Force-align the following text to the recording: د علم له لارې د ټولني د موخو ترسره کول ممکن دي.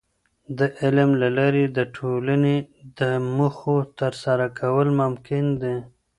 د 0.57 0.59
علم 0.79 1.09
له 1.21 1.29
لارې 1.37 1.65
د 1.77 1.79
ټولني 1.95 2.57
د 2.99 3.01
موخو 3.35 3.75
ترسره 3.99 4.47
کول 4.59 4.87
ممکن 5.01 5.45
دي. 5.61 5.77